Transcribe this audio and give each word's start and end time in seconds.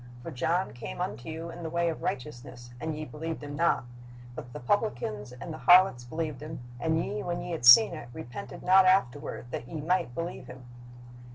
For 0.23 0.31
John 0.31 0.73
came 0.73 0.99
unto 0.99 1.29
you 1.29 1.51
in 1.51 1.61
the 1.61 1.69
way 1.69 1.87
of 1.87 2.01
righteousness, 2.01 2.71
and 2.81 2.97
ye 2.97 3.05
believed 3.05 3.43
him 3.43 3.55
not; 3.55 3.83
but 4.33 4.51
the 4.51 4.59
publicans 4.59 5.31
and 5.31 5.53
the 5.53 5.59
harlots 5.59 6.03
believed 6.05 6.41
him: 6.41 6.59
and 6.79 6.97
ye, 7.05 7.21
when 7.21 7.39
ye 7.43 7.51
had 7.51 7.67
seen 7.67 7.93
it, 7.93 8.09
repented 8.11 8.63
not 8.63 8.85
afterward, 8.87 9.51
that 9.51 9.67
ye 9.67 9.79
might 9.79 10.15
believe 10.15 10.47
him." 10.47 10.65